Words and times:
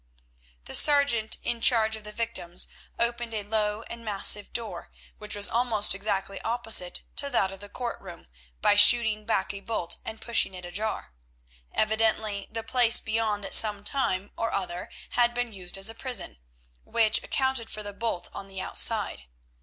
The 0.65 0.73
sergeant 0.73 1.37
in 1.43 1.61
charge 1.61 1.95
of 1.95 2.03
the 2.03 2.11
victims 2.11 2.67
opened 2.97 3.35
a 3.35 3.43
low 3.43 3.83
and 3.83 4.03
massive 4.03 4.51
door, 4.51 4.89
which 5.19 5.35
was 5.35 5.47
almost 5.47 5.93
exactly 5.93 6.41
opposite 6.41 7.03
to 7.17 7.29
that 7.29 7.51
of 7.51 7.59
the 7.59 7.69
court 7.69 8.01
room, 8.01 8.25
by 8.61 8.73
shooting 8.73 9.25
back 9.27 9.53
a 9.53 9.59
bolt 9.59 9.97
and 10.03 10.19
pushing 10.19 10.55
it 10.55 10.65
ajar. 10.65 11.13
Evidently 11.71 12.47
the 12.49 12.63
place 12.63 12.99
beyond 12.99 13.45
at 13.45 13.53
some 13.53 13.83
time 13.83 14.31
or 14.35 14.51
other 14.51 14.89
had 15.11 15.35
been 15.35 15.53
used 15.53 15.77
as 15.77 15.87
a 15.87 15.93
prison, 15.93 16.39
which 16.83 17.21
accounted 17.21 17.69
for 17.69 17.83
the 17.83 17.93
bolt 17.93 18.27
on 18.33 18.47
the 18.47 18.59
outside. 18.59 19.25